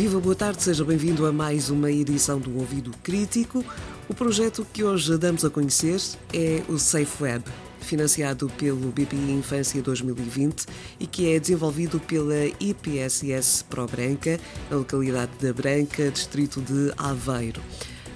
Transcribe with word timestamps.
Viva, 0.00 0.18
boa 0.18 0.34
tarde, 0.34 0.62
seja 0.62 0.82
bem-vindo 0.82 1.26
a 1.26 1.30
mais 1.30 1.68
uma 1.68 1.92
edição 1.92 2.40
do 2.40 2.58
Ouvido 2.58 2.90
Crítico. 3.02 3.62
O 4.08 4.14
projeto 4.14 4.66
que 4.72 4.82
hoje 4.82 5.18
damos 5.18 5.44
a 5.44 5.50
conhecer 5.50 6.00
é 6.32 6.62
o 6.70 6.78
Safe 6.78 7.22
Web, 7.22 7.44
financiado 7.82 8.48
pelo 8.56 8.90
BPI 8.92 9.30
Infância 9.32 9.82
2020 9.82 10.64
e 10.98 11.06
que 11.06 11.30
é 11.30 11.38
desenvolvido 11.38 12.00
pela 12.00 12.46
IPSS 12.58 13.62
Pro 13.68 13.86
Branca, 13.86 14.40
na 14.70 14.78
localidade 14.78 15.32
da 15.38 15.52
Branca, 15.52 16.10
distrito 16.10 16.62
de 16.62 16.90
Aveiro. 16.96 17.60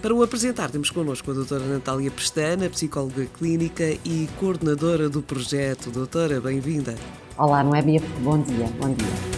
Para 0.01 0.15
o 0.15 0.23
apresentar, 0.23 0.71
temos 0.71 0.89
connosco 0.89 1.33
a 1.33 1.35
doutora 1.35 1.67
Natália 1.67 2.11
Pestana, 2.11 2.71
psicóloga 2.71 3.27
clínica 3.27 3.85
e 4.07 4.27
coordenadora 4.41 5.11
do 5.11 5.21
projeto. 5.21 5.91
Doutora, 5.91 6.41
bem-vinda. 6.41 6.95
Olá, 7.37 7.63
Noémia, 7.63 8.01
bom 8.23 8.41
dia, 8.41 8.69
bom 8.81 8.95
dia. 8.95 9.34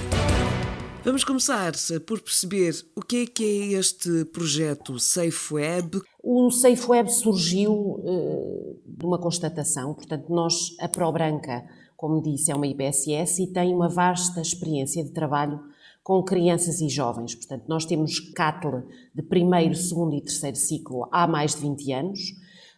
Vamos 1.06 1.22
começar 1.22 1.70
por 2.04 2.20
perceber 2.20 2.74
o 2.96 3.00
que 3.00 3.22
é 3.22 3.26
que 3.26 3.44
é 3.44 3.78
este 3.78 4.24
projeto 4.24 4.98
Safe 4.98 5.54
Web. 5.54 6.00
O 6.20 6.50
Safe 6.50 6.84
Web 6.90 7.12
surgiu 7.12 7.72
uh, 7.72 8.80
de 8.84 9.06
uma 9.06 9.16
constatação, 9.16 9.94
portanto, 9.94 10.24
nós, 10.28 10.74
a 10.80 10.88
Pro 10.88 11.12
Branca, 11.12 11.64
como 11.96 12.20
disse, 12.20 12.50
é 12.50 12.56
uma 12.56 12.66
IPSS 12.66 13.44
e 13.44 13.52
tem 13.52 13.72
uma 13.72 13.88
vasta 13.88 14.40
experiência 14.40 15.04
de 15.04 15.12
trabalho 15.12 15.60
com 16.02 16.24
crianças 16.24 16.80
e 16.80 16.88
jovens. 16.88 17.36
Portanto, 17.36 17.66
nós 17.68 17.84
temos 17.84 18.18
CATL 18.18 18.78
de 19.14 19.22
primeiro, 19.22 19.76
segundo 19.76 20.12
e 20.12 20.20
terceiro 20.20 20.56
ciclo 20.56 21.08
há 21.12 21.28
mais 21.28 21.54
de 21.54 21.60
20 21.60 21.92
anos. 21.92 22.20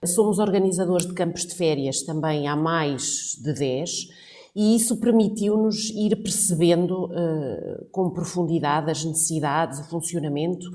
Somos 0.05 0.39
organizadores 0.39 1.07
de 1.07 1.15
campos 1.15 1.47
de 1.47 1.55
férias 1.55 2.03
também 2.03 2.47
há 2.47 2.55
mais 2.55 3.39
de 3.43 3.55
10 3.55 4.28
e 4.59 4.75
isso 4.75 4.97
permitiu-nos 4.97 5.89
ir 5.91 6.17
percebendo 6.21 7.05
uh, 7.05 7.85
com 7.93 8.11
profundidade 8.11 8.91
as 8.91 9.05
necessidades, 9.05 9.79
o 9.79 9.85
funcionamento, 9.85 10.67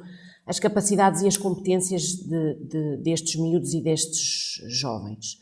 as 0.48 0.58
capacidades 0.58 1.22
e 1.22 1.28
as 1.28 1.36
competências 1.36 2.03
de, 2.14 2.56
de, 2.64 2.98
destes 3.03 3.36
miúdos 3.36 3.73
e 3.73 3.81
destes 3.81 4.62
jovens. 4.70 5.38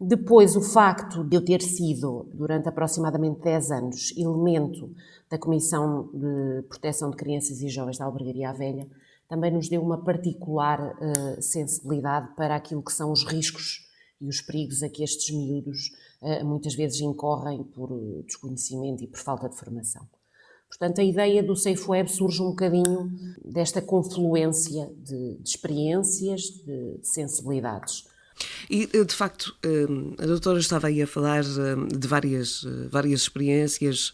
Depois, 0.00 0.56
o 0.56 0.60
facto 0.60 1.22
de 1.22 1.36
eu 1.36 1.44
ter 1.44 1.62
sido, 1.62 2.28
durante 2.34 2.68
aproximadamente 2.68 3.40
10 3.40 3.70
anos, 3.70 4.12
elemento 4.16 4.90
da 5.30 5.38
Comissão 5.38 6.10
de 6.12 6.62
Proteção 6.68 7.10
de 7.10 7.16
Crianças 7.16 7.62
e 7.62 7.68
Jovens 7.68 7.98
da 7.98 8.06
Albergaria 8.06 8.52
Velha, 8.52 8.88
também 9.28 9.52
nos 9.52 9.68
deu 9.68 9.80
uma 9.80 10.02
particular 10.02 10.80
uh, 10.80 11.40
sensibilidade 11.40 12.34
para 12.34 12.56
aquilo 12.56 12.82
que 12.82 12.92
são 12.92 13.12
os 13.12 13.24
riscos 13.24 13.83
e 14.20 14.28
os 14.28 14.40
perigos 14.40 14.82
a 14.82 14.88
que 14.88 15.02
estes 15.02 15.34
miúdos 15.34 15.90
eh, 16.22 16.42
muitas 16.42 16.74
vezes 16.74 17.00
incorrem 17.00 17.62
por 17.64 17.90
eh, 17.92 18.22
desconhecimento 18.24 19.02
e 19.02 19.06
por 19.06 19.18
falta 19.18 19.48
de 19.48 19.56
formação. 19.56 20.08
Portanto, 20.68 21.00
a 21.00 21.04
ideia 21.04 21.42
do 21.42 21.54
Safe 21.54 21.88
Web 21.88 22.10
surge 22.10 22.42
um 22.42 22.50
bocadinho 22.50 23.12
desta 23.44 23.80
confluência 23.82 24.90
de, 24.96 25.36
de 25.36 25.48
experiências, 25.48 26.42
de, 26.42 26.98
de 26.98 27.08
sensibilidades. 27.08 28.04
E, 28.70 28.88
eh, 28.92 29.04
de 29.04 29.14
facto, 29.14 29.56
a 30.18 30.26
doutora 30.26 30.58
estava 30.58 30.88
aí 30.88 31.02
a 31.02 31.06
falar 31.06 31.42
de 31.44 32.08
várias, 32.08 32.64
várias 32.90 33.20
experiências, 33.20 34.12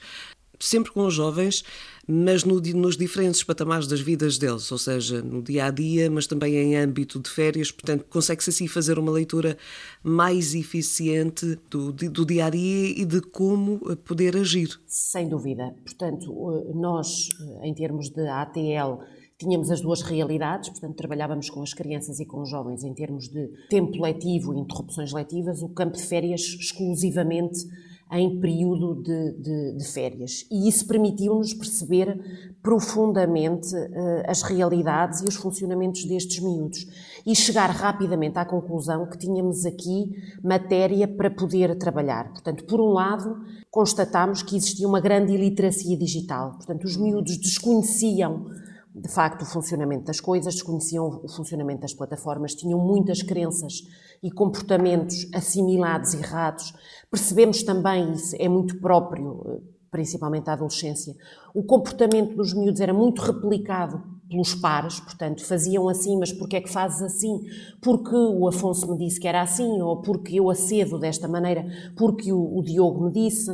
sempre 0.61 0.93
com 0.93 1.07
os 1.07 1.15
jovens, 1.15 1.65
mas 2.07 2.45
no, 2.45 2.61
nos 2.61 2.97
diferentes 2.97 3.43
patamares 3.43 3.87
das 3.87 4.01
vidas 4.01 4.37
deles, 4.37 4.71
ou 4.71 4.79
seja, 4.79 5.23
no 5.23 5.43
dia 5.43 5.67
a 5.67 5.71
dia, 5.71 6.11
mas 6.11 6.27
também 6.27 6.57
em 6.57 6.77
âmbito 6.77 7.19
de 7.19 7.31
férias. 7.31 7.71
Portanto, 7.71 8.05
consegue-se 8.09 8.51
assim 8.51 8.69
fazer 8.69 8.99
uma 8.99 9.11
leitura 9.11 9.57
mais 10.03 10.55
eficiente 10.55 11.59
do, 11.71 11.93
do 11.93 12.27
dia 12.27 12.47
a 12.47 12.51
dia 12.51 12.89
e 13.01 13.05
de 13.05 13.21
como 13.21 13.81
eh, 13.91 13.97
poder 13.97 14.37
agir. 14.37 14.69
Sem 14.87 15.29
dúvida. 15.29 15.75
Portanto, 15.85 16.31
eh, 16.53 16.73
nós, 16.75 17.29
eh, 17.41 17.69
em 17.69 17.75
termos 17.75 18.11
de 18.11 18.27
ATL, 18.29 19.03
tínhamos 19.39 19.71
as 19.71 19.81
duas 19.81 20.03
realidades, 20.03 20.69
portanto, 20.69 20.97
trabalhávamos 20.97 21.49
com 21.49 21.63
as 21.63 21.73
crianças 21.73 22.21
e 22.21 22.27
com 22.27 22.43
os 22.43 22.51
jovens 22.51 22.85
em 22.85 22.93
termos 22.93 23.29
de 23.29 23.49
tempo 23.71 24.03
letivo 24.03 24.53
e 24.53 24.59
interrupções 24.59 25.13
letivas, 25.13 25.63
o 25.63 25.69
campo 25.69 25.97
de 25.97 26.03
férias 26.03 26.41
exclusivamente 26.41 27.67
em 28.13 28.41
período 28.41 29.03
de, 29.03 29.33
de, 29.35 29.77
de 29.77 29.85
férias. 29.85 30.45
E 30.51 30.69
isso 30.69 30.87
permitiu-nos 30.87 31.55
perceber 31.55 32.19
profundamente 32.63 33.75
uh, 33.75 34.23
as 34.27 34.43
realidades 34.43 35.21
e 35.21 35.25
os 35.29 35.37
funcionamentos 35.37 36.05
destes 36.05 36.43
miúdos 36.43 36.87
e 37.27 37.35
chegar 37.35 37.71
rapidamente 37.71 38.39
à 38.39 38.45
conclusão 38.45 39.07
que 39.07 39.19
tínhamos 39.19 39.65
aqui 39.65 40.11
matéria 40.43 41.07
para 41.07 41.31
poder 41.31 41.77
trabalhar. 41.79 42.31
Portanto, 42.33 42.65
por 42.65 42.81
um 42.81 42.93
lado, 42.93 43.37
constatámos 43.71 44.43
que 44.43 44.57
existia 44.57 44.89
uma 44.89 45.01
grande 45.01 45.33
iliteracia 45.33 45.97
digital. 45.97 46.53
Portanto, 46.57 46.85
os 46.85 46.97
miúdos 46.97 47.39
desconheciam 47.39 48.47
de 48.95 49.09
facto 49.09 49.43
o 49.43 49.47
funcionamento 49.47 50.05
das 50.05 50.21
coisas, 50.21 50.55
desconheciam 50.55 51.21
o 51.23 51.29
funcionamento 51.29 51.83
das 51.83 51.95
plataformas, 51.95 52.55
tinham 52.55 52.79
muitas 52.79 53.23
crenças 53.23 53.83
e 54.23 54.31
comportamentos 54.31 55.29
assimilados 55.33 56.15
errados. 56.15 56.73
Percebemos 57.11 57.63
também, 57.63 58.13
isso 58.13 58.35
é 58.39 58.49
muito 58.49 58.81
próprio, 58.81 59.43
eh, 59.47 59.61
principalmente 59.91 60.49
à 60.51 60.55
adolescência, 60.55 61.15
o 61.55 61.63
comportamento 61.63 62.37
dos 62.37 62.53
miúdos 62.53 62.81
era 62.81 62.93
muito 62.93 63.23
replicado 63.23 64.03
pelos 64.29 64.55
pares, 64.55 65.01
portanto, 65.01 65.45
faziam 65.45 65.89
assim, 65.89 66.17
mas 66.17 66.33
porquê 66.33 66.57
é 66.57 66.61
que 66.61 66.71
fazes 66.71 67.03
assim? 67.03 67.41
Porque 67.83 68.15
o 68.15 68.47
Afonso 68.47 68.91
me 68.91 68.97
disse 68.97 69.19
que 69.19 69.27
era 69.27 69.43
assim, 69.43 69.83
ou 69.83 70.01
porque 70.03 70.39
eu 70.39 70.49
acedo 70.49 70.99
desta 70.99 71.27
maneira, 71.27 71.67
porque 71.97 72.33
o, 72.33 72.59
o 72.59 72.63
Diogo 72.63 73.07
me 73.07 73.13
disse. 73.13 73.51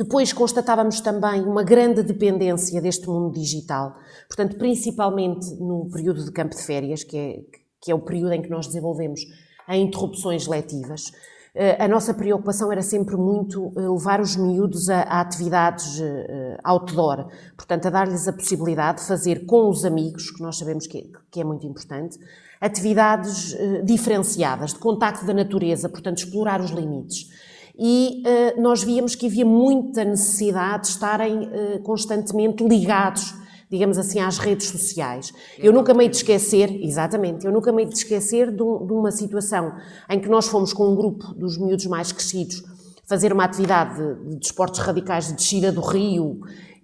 Depois 0.00 0.32
constatávamos 0.32 0.98
também 1.02 1.42
uma 1.42 1.62
grande 1.62 2.02
dependência 2.02 2.80
deste 2.80 3.06
mundo 3.06 3.34
digital, 3.34 3.98
portanto, 4.26 4.56
principalmente 4.56 5.54
no 5.56 5.90
período 5.90 6.24
de 6.24 6.32
campo 6.32 6.56
de 6.56 6.62
férias, 6.62 7.04
que 7.04 7.18
é, 7.18 7.40
que 7.82 7.92
é 7.92 7.94
o 7.94 7.98
período 7.98 8.32
em 8.32 8.40
que 8.40 8.48
nós 8.48 8.66
desenvolvemos 8.66 9.20
a 9.68 9.76
interrupções 9.76 10.46
letivas. 10.46 11.12
Eh, 11.54 11.84
a 11.84 11.86
nossa 11.86 12.14
preocupação 12.14 12.72
era 12.72 12.80
sempre 12.80 13.14
muito 13.14 13.74
eh, 13.76 13.80
levar 13.82 14.22
os 14.22 14.36
miúdos 14.36 14.88
a, 14.88 15.02
a 15.02 15.20
atividades 15.20 16.00
eh, 16.00 16.56
outdoor, 16.64 17.28
portanto, 17.54 17.84
a 17.84 17.90
dar-lhes 17.90 18.26
a 18.26 18.32
possibilidade 18.32 19.02
de 19.02 19.06
fazer 19.06 19.44
com 19.44 19.68
os 19.68 19.84
amigos, 19.84 20.30
que 20.30 20.40
nós 20.40 20.56
sabemos 20.56 20.86
que 20.86 20.96
é, 20.96 21.04
que 21.30 21.40
é 21.42 21.44
muito 21.44 21.66
importante, 21.66 22.18
atividades 22.58 23.54
diferenciadas, 23.84 24.72
de 24.72 24.78
contacto 24.78 25.26
da 25.26 25.34
natureza, 25.34 25.90
portanto, 25.90 26.16
explorar 26.20 26.62
os 26.62 26.70
limites. 26.70 27.28
E 27.82 28.22
nós 28.58 28.82
víamos 28.82 29.14
que 29.14 29.26
havia 29.26 29.46
muita 29.46 30.04
necessidade 30.04 30.82
de 30.82 30.88
estarem 30.90 31.50
constantemente 31.82 32.62
ligados 32.62 33.34
digamos 33.70 33.98
assim, 33.98 34.18
às 34.18 34.36
redes 34.36 34.66
sociais. 34.66 35.32
Eu 35.56 35.72
nunca 35.72 35.94
me 35.94 36.02
hei 36.02 36.10
de 36.10 36.16
esquecer, 36.16 36.68
exatamente, 36.84 37.46
eu 37.46 37.52
nunca 37.52 37.70
me 37.70 37.82
hei 37.84 37.88
de 37.88 37.94
esquecer 37.94 38.50
de, 38.50 38.56
de 38.56 38.92
uma 38.92 39.12
situação 39.12 39.72
em 40.10 40.18
que 40.18 40.28
nós 40.28 40.48
fomos 40.48 40.72
com 40.72 40.88
um 40.88 40.96
grupo 40.96 41.32
dos 41.34 41.56
miúdos 41.56 41.86
mais 41.86 42.10
crescidos 42.10 42.64
fazer 43.10 43.32
uma 43.32 43.42
atividade 43.42 43.96
de, 43.96 44.36
de 44.36 44.46
esportes 44.46 44.78
radicais 44.78 45.26
de 45.26 45.34
descida 45.34 45.72
do 45.72 45.80
rio 45.80 46.38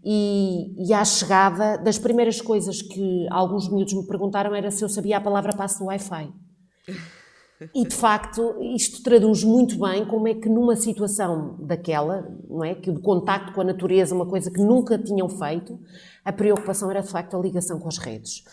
e, 0.04 0.74
e, 0.76 0.92
à 0.92 1.04
chegada, 1.04 1.78
das 1.78 1.98
primeiras 1.98 2.40
coisas 2.40 2.82
que 2.82 3.28
alguns 3.30 3.68
miúdos 3.68 3.94
me 3.94 4.04
perguntaram 4.04 4.52
era 4.52 4.72
se 4.72 4.84
eu 4.84 4.88
sabia 4.88 5.18
a 5.18 5.20
palavra 5.20 5.52
passo 5.52 5.78
do 5.78 5.84
Wi-Fi. 5.86 6.32
E 7.74 7.86
de 7.86 7.94
facto, 7.94 8.56
isto 8.74 9.02
traduz 9.02 9.42
muito 9.42 9.78
bem 9.78 10.04
como 10.04 10.28
é 10.28 10.34
que 10.34 10.48
numa 10.48 10.76
situação 10.76 11.56
daquela, 11.60 12.28
não 12.48 12.62
é, 12.62 12.74
que 12.74 12.90
o 12.90 13.00
contacto 13.00 13.52
com 13.52 13.62
a 13.62 13.64
natureza, 13.64 14.14
uma 14.14 14.26
coisa 14.26 14.50
que 14.50 14.60
nunca 14.60 14.98
tinham 14.98 15.28
feito, 15.28 15.78
a 16.24 16.32
preocupação 16.32 16.90
era 16.90 17.00
de 17.00 17.08
facto 17.08 17.36
a 17.36 17.40
ligação 17.40 17.78
com 17.78 17.88
as 17.88 17.98
redes. 17.98 18.44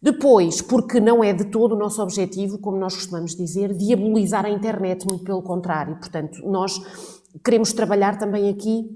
Depois, 0.00 0.60
porque 0.60 1.00
não 1.00 1.24
é 1.24 1.32
de 1.32 1.46
todo 1.46 1.74
o 1.74 1.78
nosso 1.78 2.02
objetivo, 2.02 2.58
como 2.58 2.76
nós 2.76 2.94
costumamos 2.94 3.34
dizer, 3.34 3.72
diabolizar 3.72 4.44
a 4.44 4.50
internet, 4.50 5.06
muito 5.06 5.24
pelo 5.24 5.42
contrário. 5.42 5.96
Portanto, 5.96 6.46
nós 6.46 6.78
queremos 7.42 7.72
trabalhar 7.72 8.18
também 8.18 8.50
aqui 8.50 8.90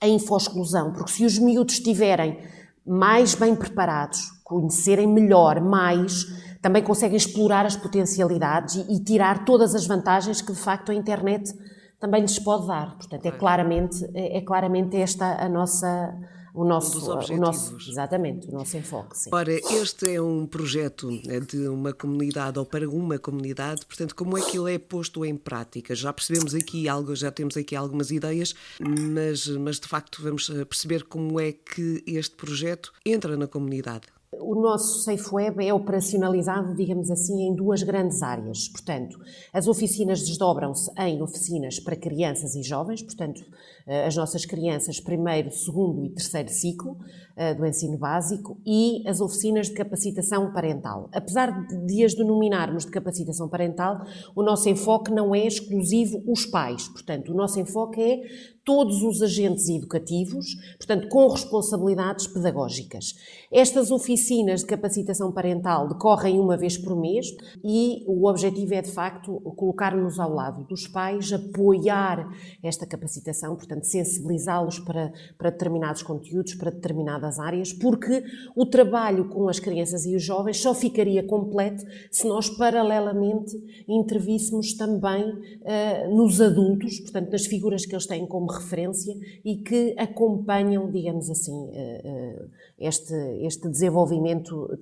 a 0.00 0.08
info-exclusão, 0.08 0.92
porque 0.92 1.12
se 1.12 1.24
os 1.24 1.38
miúdos 1.38 1.74
estiverem 1.74 2.38
mais 2.84 3.36
bem 3.36 3.54
preparados, 3.54 4.32
conhecerem 4.42 5.06
melhor, 5.06 5.60
mais, 5.60 6.26
também 6.60 6.82
conseguem 6.82 7.16
explorar 7.16 7.66
as 7.66 7.76
potencialidades 7.76 8.76
e, 8.76 8.96
e 8.96 9.00
tirar 9.02 9.44
todas 9.44 9.74
as 9.74 9.86
vantagens 9.86 10.42
que 10.42 10.52
de 10.52 10.58
facto 10.58 10.92
a 10.92 10.94
internet 10.94 11.52
também 11.98 12.22
lhes 12.22 12.38
pode 12.38 12.66
dar. 12.66 12.96
Portanto, 12.96 13.26
é 13.26 13.30
claramente, 13.30 14.04
é, 14.14 14.38
é 14.38 14.40
claramente 14.40 14.96
esta 14.96 15.42
a 15.42 15.48
nossa 15.48 16.14
o 16.52 16.64
nosso, 16.64 16.98
um 17.32 17.36
o 17.36 17.38
nosso, 17.38 17.76
exatamente, 17.88 18.48
o 18.48 18.52
nosso 18.52 18.76
enfoque. 18.76 19.16
Sim. 19.16 19.30
Ora, 19.32 19.52
este 19.52 20.14
é 20.14 20.20
um 20.20 20.46
projeto 20.46 21.10
né, 21.10 21.40
de 21.40 21.68
uma 21.68 21.92
comunidade 21.92 22.58
ou 22.58 22.66
para 22.66 22.88
uma 22.88 23.18
comunidade, 23.18 23.86
portanto, 23.86 24.14
como 24.14 24.36
é 24.36 24.40
que 24.40 24.58
ele 24.58 24.74
é 24.74 24.78
posto 24.78 25.24
em 25.24 25.36
prática? 25.36 25.94
Já 25.94 26.12
percebemos 26.12 26.54
aqui 26.54 26.88
algo, 26.88 27.14
já 27.14 27.30
temos 27.30 27.56
aqui 27.56 27.76
algumas 27.76 28.10
ideias, 28.10 28.54
mas, 28.80 29.46
mas 29.46 29.78
de 29.78 29.88
facto 29.88 30.22
vamos 30.22 30.48
perceber 30.48 31.04
como 31.04 31.38
é 31.38 31.52
que 31.52 32.02
este 32.06 32.34
projeto 32.34 32.92
entra 33.06 33.36
na 33.36 33.46
comunidade. 33.46 34.08
O 34.38 34.54
nosso 34.54 35.00
Safe 35.00 35.34
Web 35.34 35.66
é 35.66 35.74
operacionalizado, 35.74 36.72
digamos 36.76 37.10
assim, 37.10 37.48
em 37.48 37.52
duas 37.52 37.82
grandes 37.82 38.22
áreas. 38.22 38.68
Portanto, 38.68 39.18
as 39.52 39.66
oficinas 39.66 40.20
desdobram-se 40.20 40.88
em 40.96 41.20
oficinas 41.20 41.80
para 41.80 41.96
crianças 41.96 42.54
e 42.54 42.62
jovens, 42.62 43.02
portanto, 43.02 43.44
eh, 43.88 44.06
as 44.06 44.14
nossas 44.14 44.44
crianças 44.44 45.00
primeiro, 45.00 45.50
segundo 45.50 46.04
e 46.04 46.10
terceiro 46.10 46.48
ciclo 46.48 46.96
eh, 47.36 47.54
do 47.54 47.66
ensino 47.66 47.98
básico 47.98 48.56
e 48.64 49.02
as 49.04 49.20
oficinas 49.20 49.66
de 49.66 49.74
capacitação 49.74 50.52
parental. 50.52 51.08
Apesar 51.12 51.66
de 51.66 52.04
as 52.04 52.14
denominarmos 52.14 52.84
de 52.84 52.92
capacitação 52.92 53.48
parental, 53.48 54.00
o 54.36 54.44
nosso 54.44 54.68
enfoque 54.68 55.10
não 55.10 55.34
é 55.34 55.44
exclusivo 55.44 56.22
os 56.24 56.46
pais. 56.46 56.86
Portanto, 56.86 57.32
o 57.32 57.34
nosso 57.34 57.58
enfoque 57.58 58.00
é 58.00 58.20
todos 58.64 59.02
os 59.02 59.22
agentes 59.22 59.68
educativos, 59.68 60.54
portanto, 60.76 61.08
com 61.08 61.26
responsabilidades 61.26 62.28
pedagógicas. 62.28 63.16
Estas 63.50 63.90
oficinas 63.90 64.19
de 64.60 64.66
capacitação 64.66 65.32
parental 65.32 65.88
decorrem 65.88 66.38
uma 66.38 66.56
vez 66.56 66.76
por 66.76 66.94
mês 66.94 67.26
e 67.64 68.04
o 68.06 68.28
objetivo 68.28 68.74
é, 68.74 68.82
de 68.82 68.90
facto, 68.90 69.40
colocar-nos 69.56 70.18
ao 70.18 70.32
lado 70.32 70.64
dos 70.64 70.86
pais, 70.86 71.32
apoiar 71.32 72.28
esta 72.62 72.86
capacitação, 72.86 73.56
portanto, 73.56 73.84
sensibilizá-los 73.84 74.78
para, 74.78 75.12
para 75.38 75.50
determinados 75.50 76.02
conteúdos, 76.02 76.54
para 76.54 76.70
determinadas 76.70 77.38
áreas, 77.38 77.72
porque 77.72 78.22
o 78.54 78.66
trabalho 78.66 79.28
com 79.28 79.48
as 79.48 79.58
crianças 79.58 80.04
e 80.04 80.14
os 80.14 80.22
jovens 80.22 80.60
só 80.60 80.74
ficaria 80.74 81.22
completo 81.22 81.84
se 82.10 82.26
nós, 82.26 82.48
paralelamente, 82.50 83.56
intervíssemos 83.88 84.74
também 84.74 85.24
uh, 85.24 86.14
nos 86.14 86.40
adultos, 86.40 87.00
portanto, 87.00 87.30
nas 87.30 87.46
figuras 87.46 87.86
que 87.86 87.94
eles 87.94 88.06
têm 88.06 88.26
como 88.26 88.50
referência 88.50 89.14
e 89.44 89.56
que 89.56 89.94
acompanham, 89.98 90.90
digamos 90.90 91.30
assim, 91.30 91.70
eh, 91.72 92.00
eh, 92.04 92.46
este, 92.78 93.14
este 93.42 93.68
desenvolvimento 93.68 94.09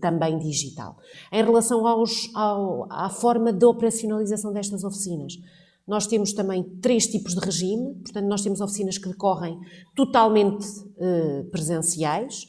também 0.01 0.39
digital. 0.39 0.97
Em 1.33 1.43
relação 1.43 1.87
aos, 1.87 2.31
ao, 2.35 2.87
à 2.91 3.09
forma 3.11 3.53
de 3.53 3.65
operacionalização 3.65 4.53
destas 4.53 4.85
oficinas, 4.85 5.35
nós 5.87 6.07
temos 6.07 6.33
também 6.33 6.63
três 6.81 7.07
tipos 7.07 7.35
de 7.35 7.41
regime, 7.41 7.95
portanto, 7.95 8.27
nós 8.27 8.43
temos 8.43 8.61
oficinas 8.61 8.99
que 8.99 9.09
decorrem 9.09 9.59
totalmente 9.97 10.67
eh, 10.99 11.45
presenciais, 11.51 12.47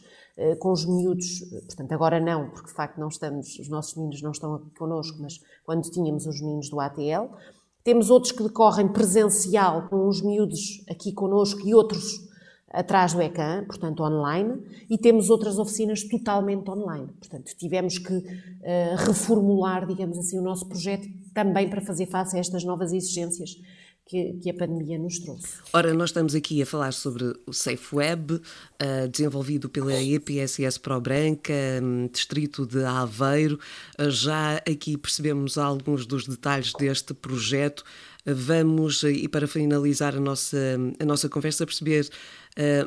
com 0.59 0.71
os 0.71 0.85
miúdos, 0.85 1.41
portanto, 1.65 1.91
agora 1.91 2.17
não, 2.17 2.49
porque 2.49 2.69
de 2.69 2.73
facto 2.73 2.97
não 2.97 3.09
estamos, 3.09 3.59
os 3.59 3.67
nossos 3.67 3.93
meninos 3.95 4.21
não 4.21 4.31
estão 4.31 4.55
aqui 4.55 4.69
connosco, 4.77 5.17
mas 5.21 5.33
quando 5.65 5.89
tínhamos 5.89 6.25
os 6.25 6.39
meninos 6.39 6.69
do 6.69 6.79
ATL, 6.79 7.35
temos 7.83 8.09
outros 8.09 8.31
que 8.31 8.43
decorrem 8.43 8.87
presencial, 8.87 9.89
com 9.89 10.07
os 10.07 10.21
miúdos 10.21 10.83
aqui 10.89 11.11
connosco 11.11 11.59
e 11.67 11.73
outros 11.73 12.28
atrás 12.71 13.13
do 13.13 13.21
ecrã, 13.21 13.63
portanto 13.65 14.03
online, 14.03 14.61
e 14.89 14.97
temos 14.97 15.29
outras 15.29 15.57
oficinas 15.57 16.03
totalmente 16.03 16.69
online. 16.69 17.07
Portanto, 17.19 17.51
tivemos 17.57 17.97
que 17.97 18.13
uh, 18.13 18.95
reformular, 18.97 19.87
digamos 19.87 20.17
assim, 20.17 20.37
o 20.37 20.41
nosso 20.41 20.67
projeto 20.67 21.07
também 21.33 21.69
para 21.69 21.81
fazer 21.81 22.05
face 22.05 22.37
a 22.37 22.39
estas 22.39 22.63
novas 22.63 22.93
exigências 22.93 23.55
que, 24.09 24.33
que, 24.41 24.49
a 24.49 24.53
pandemia 24.55 24.97
nos 24.97 25.19
trouxe. 25.19 25.59
Ora, 25.71 25.93
nós 25.93 26.09
estamos 26.09 26.33
aqui 26.33 26.59
a 26.63 26.65
falar 26.65 26.91
sobre 26.93 27.31
o 27.45 27.53
Safe 27.53 27.95
Web, 27.95 28.33
uh, 28.33 29.07
desenvolvido 29.07 29.69
pela 29.69 29.93
EPSS 30.01 30.79
Pro 30.79 30.99
Branca, 30.99 31.53
um, 31.81 32.07
distrito 32.07 32.65
de 32.65 32.83
Aveiro. 32.83 33.59
Uh, 33.99 34.09
já 34.09 34.55
aqui 34.57 34.97
percebemos 34.97 35.59
alguns 35.59 36.07
dos 36.07 36.25
detalhes 36.25 36.73
deste 36.73 37.13
projeto. 37.13 37.83
Uh, 38.25 38.33
vamos, 38.33 39.03
e 39.03 39.27
para 39.27 39.47
finalizar 39.47 40.15
a 40.15 40.19
nossa, 40.19 40.57
a 40.99 41.05
nossa 41.05 41.29
conversa, 41.29 41.65
perceber 41.65 42.09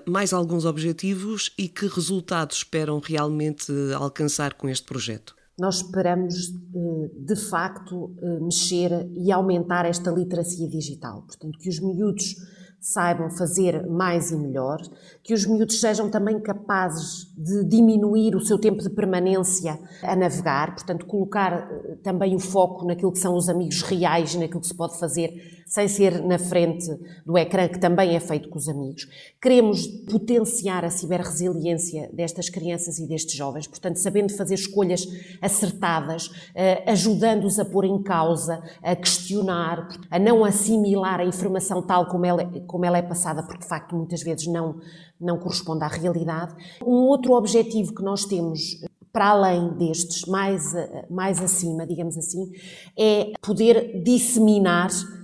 mais 0.07 0.35
alguns 0.35 0.67
objetivos 0.67 1.51
e 1.57 1.67
que 1.67 1.87
resultados 1.87 2.59
esperam 2.59 3.01
realmente 3.03 3.73
alcançar 3.95 4.53
com 4.53 4.69
este 4.69 4.85
projeto 4.85 5.35
nós 5.59 5.77
esperamos 5.77 6.35
eh, 6.49 7.11
de 7.19 7.37
facto 7.37 8.15
eh, 8.21 8.41
mexer 8.41 9.09
e 9.15 9.31
aumentar 9.31 9.85
esta 9.85 10.11
literacia 10.11 10.69
digital. 10.69 11.23
Portanto, 11.23 11.59
que 11.59 11.69
os 11.69 11.79
miúdos 11.79 12.37
saibam 12.81 13.31
fazer 13.31 13.87
mais 13.87 14.33
e 14.33 14.37
melhor, 14.37 14.83
que 15.23 15.33
os 15.33 15.47
miúdos 15.47 15.79
sejam 15.79 16.11
também 16.11 16.41
capazes 16.41 17.33
de 17.37 17.65
diminuir 17.65 18.35
o 18.35 18.41
seu 18.41 18.59
tempo 18.59 18.83
de 18.83 18.91
permanência 18.91 19.79
a 20.03 20.17
navegar, 20.17 20.75
portanto, 20.75 21.07
colocar 21.07 21.53
eh, 21.53 21.97
também 22.03 22.35
o 22.35 22.41
foco 22.41 22.85
naquilo 22.85 23.13
que 23.13 23.21
são 23.21 23.37
os 23.37 23.49
amigos 23.49 23.83
reais 23.83 24.35
e 24.35 24.39
naquilo 24.39 24.61
que 24.61 24.67
se 24.67 24.75
pode 24.75 24.99
fazer 24.99 25.62
sem 25.67 25.89
ser 25.89 26.23
na 26.23 26.39
frente 26.39 26.89
do 27.25 27.37
ecrã, 27.39 27.69
que 27.69 27.79
também 27.79 28.15
é 28.15 28.21
feito 28.21 28.49
com 28.49 28.59
os 28.59 28.69
amigos. 28.69 29.09
Queremos 29.41 29.87
potenciar 29.87 30.85
a 30.85 30.91
ciberresiliência 30.91 32.11
destas 32.13 32.49
crianças 32.49 32.99
e 32.99 33.07
destes 33.07 33.35
jovens, 33.35 33.67
portanto, 33.67 33.97
sabendo 33.97 34.33
fazer 34.33 34.55
escolhas 34.55 35.07
acertadas, 35.41 36.31
eh, 36.55 36.83
ajudando-os 36.91 37.59
a 37.59 37.65
pôr 37.65 37.85
em 37.85 38.03
causa, 38.03 38.63
a 38.83 38.95
questionar, 38.95 39.89
a 40.11 40.19
não 40.19 40.45
assimilar 40.45 41.21
a 41.21 41.25
informação 41.25 41.83
tal 41.83 42.07
como 42.07 42.27
ela, 42.27 42.45
como 42.67 42.85
ela 42.85 42.99
é 42.99 43.03
passada, 43.03 43.43
porque 43.43 43.63
de 43.63 43.69
facto 43.69 43.97
muitas 43.97 44.23
vezes 44.23 44.47
não, 44.47 44.81
não 45.21 45.39
corresponde 45.39 45.85
à 45.85 45.89
realidade. 45.89 46.55
Um 46.85 47.07
outro 47.07 47.33
objetivo 47.33 47.95
que 47.95 48.03
nós 48.03 48.25
temos 48.25 48.83
para 49.13 49.29
além 49.29 49.69
destes, 49.75 50.25
mais, 50.25 50.73
mais 51.11 51.41
acima, 51.41 51.87
digamos 51.87 52.17
assim, 52.17 52.51
é 52.97 53.33
poder 53.43 54.03
disseminar 54.03 54.91
eh, 54.91 55.22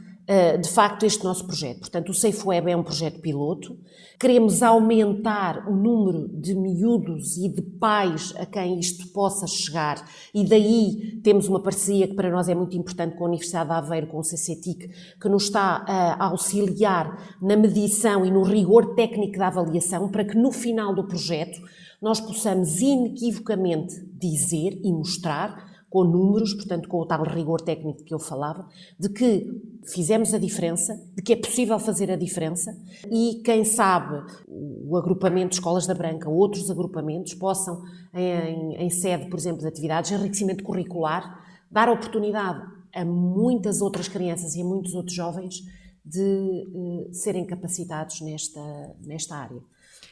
de 0.60 0.68
facto 0.68 1.06
este 1.06 1.24
nosso 1.24 1.46
projeto. 1.46 1.80
Portanto, 1.80 2.10
o 2.10 2.14
Safe 2.14 2.46
Web 2.46 2.70
é 2.70 2.76
um 2.76 2.82
projeto 2.82 3.18
piloto. 3.20 3.78
Queremos 4.20 4.62
aumentar 4.62 5.66
o 5.66 5.74
número 5.74 6.28
de 6.28 6.54
miúdos 6.54 7.38
e 7.38 7.48
de 7.48 7.62
pais 7.62 8.34
a 8.36 8.44
quem 8.44 8.78
isto 8.78 9.10
possa 9.12 9.46
chegar 9.46 10.04
e 10.34 10.44
daí 10.44 11.20
temos 11.22 11.48
uma 11.48 11.62
parceria 11.62 12.06
que 12.06 12.14
para 12.14 12.30
nós 12.30 12.48
é 12.48 12.54
muito 12.54 12.76
importante 12.76 13.16
com 13.16 13.24
a 13.24 13.28
Universidade 13.28 13.70
de 13.70 13.74
Aveiro, 13.74 14.08
com 14.08 14.18
o 14.18 14.22
CCTIC, 14.22 14.90
que 15.20 15.28
nos 15.28 15.44
está 15.44 15.84
a 15.86 16.26
auxiliar 16.26 17.38
na 17.40 17.56
medição 17.56 18.26
e 18.26 18.30
no 18.30 18.42
rigor 18.42 18.94
técnico 18.94 19.38
da 19.38 19.46
avaliação 19.46 20.10
para 20.10 20.24
que 20.24 20.36
no 20.36 20.50
final 20.50 20.94
do 20.94 21.06
projeto 21.06 21.58
nós 22.02 22.20
possamos 22.20 22.80
inequivocamente 22.80 23.94
dizer 24.18 24.80
e 24.82 24.92
mostrar 24.92 25.77
com 25.90 26.04
números, 26.04 26.52
portanto, 26.52 26.88
com 26.88 26.98
o 26.98 27.06
tal 27.06 27.22
rigor 27.24 27.60
técnico 27.60 28.04
que 28.04 28.12
eu 28.12 28.18
falava, 28.18 28.66
de 28.98 29.08
que 29.08 29.46
fizemos 29.86 30.34
a 30.34 30.38
diferença, 30.38 30.94
de 31.14 31.22
que 31.22 31.32
é 31.32 31.36
possível 31.36 31.78
fazer 31.78 32.10
a 32.10 32.16
diferença 32.16 32.76
e, 33.10 33.40
quem 33.42 33.64
sabe, 33.64 34.22
o 34.46 34.96
agrupamento 34.96 35.54
Escolas 35.54 35.86
da 35.86 35.94
Branca, 35.94 36.28
outros 36.28 36.70
agrupamentos, 36.70 37.34
possam, 37.34 37.82
em, 38.12 38.76
em 38.76 38.90
sede, 38.90 39.30
por 39.30 39.38
exemplo, 39.38 39.62
de 39.62 39.68
atividades 39.68 40.10
de 40.10 40.16
enriquecimento 40.16 40.62
curricular, 40.62 41.42
dar 41.70 41.88
oportunidade 41.88 42.62
a 42.94 43.04
muitas 43.04 43.80
outras 43.80 44.08
crianças 44.08 44.54
e 44.54 44.62
a 44.62 44.64
muitos 44.64 44.94
outros 44.94 45.14
jovens 45.14 45.62
de 46.04 46.66
uh, 46.74 47.08
serem 47.12 47.44
capacitados 47.44 48.20
nesta, 48.20 48.96
nesta 49.04 49.36
área. 49.36 49.60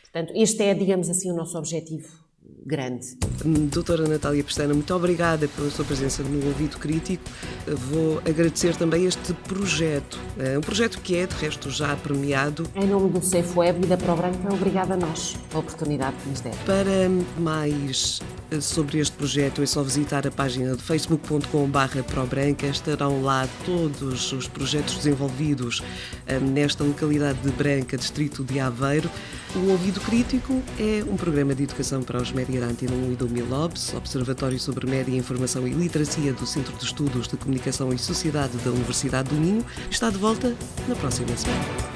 Portanto, 0.03 0.33
este 0.37 0.63
é, 0.63 0.75
digamos 0.75 1.09
assim, 1.09 1.31
o 1.31 1.35
nosso 1.35 1.57
objetivo 1.59 2.26
grande. 2.67 3.17
Doutora 3.71 4.09
Natália 4.09 4.43
Pestana, 4.43 4.75
muito 4.75 4.93
obrigada 4.93 5.47
pela 5.47 5.71
sua 5.71 5.85
presença 5.85 6.23
no 6.23 6.45
Ouvido 6.49 6.79
Crítico. 6.79 7.23
Vou 7.67 8.19
agradecer 8.19 8.75
também 8.77 9.07
este 9.07 9.33
projeto, 9.33 10.19
é 10.39 10.59
um 10.59 10.61
projeto 10.61 11.01
que 11.01 11.17
é, 11.17 11.27
de 11.27 11.35
resto, 11.37 11.71
já 11.71 11.95
premiado. 11.95 12.67
Em 12.75 12.87
nome 12.87 13.11
do 13.11 13.21
Web 13.57 13.85
e 13.85 13.87
da 13.87 13.97
ProBranca, 13.97 14.53
obrigada 14.53 14.95
a 14.95 14.97
nós 14.97 15.37
a 15.55 15.59
oportunidade 15.59 16.17
que 16.17 16.29
nos 16.29 16.41
deram. 16.41 16.59
Para 16.67 17.09
mais 17.39 18.21
eh, 18.23 18.36
sobre 18.61 18.99
este 18.99 19.17
projeto 19.17 19.63
é 19.63 19.67
só 19.67 19.83
visitar 19.83 20.27
a 20.27 20.31
página 20.31 20.77
de 20.77 20.83
facebook.com.br 20.83 22.03
ProBranca. 22.07 22.67
Estarão 22.67 23.23
lá 23.23 23.49
todos 23.65 24.33
os 24.33 24.47
projetos 24.47 24.97
desenvolvidos 24.97 25.83
eh, 26.27 26.39
nesta 26.39 26.85
localidade 26.85 27.39
de 27.41 27.51
Branca, 27.51 27.97
distrito 27.97 28.45
de 28.45 28.61
Aveiro. 28.61 29.11
O 29.55 29.71
Ouvido 29.71 30.01
Crítico 30.01 30.63
é 30.79 31.03
um 31.09 31.17
programa 31.17 31.55
de 31.55 31.65
educação 31.65 32.03
para 32.03 32.21
os 32.21 32.33
média 32.33 32.61
da 32.61 32.67
Antena 32.67 32.93
1 32.93 33.13
e 33.13 33.17
do 33.17 33.29
Milobs, 33.29 33.95
Observatório 33.95 34.59
sobre 34.59 34.87
Média, 34.87 35.17
Informação 35.17 35.67
e 35.67 35.71
Literacia 35.71 36.33
do 36.33 36.47
Centro 36.47 36.77
de 36.77 36.85
Estudos 36.85 37.27
de 37.27 37.37
Comunicação 37.37 37.93
e 37.93 37.99
Sociedade 37.99 38.57
da 38.59 38.71
Universidade 38.71 39.31
do 39.31 39.37
Minho, 39.37 39.65
está 39.91 40.11
de 40.11 40.19
volta 40.19 40.55
na 40.89 40.95
próxima 40.95 41.37
semana. 41.37 41.96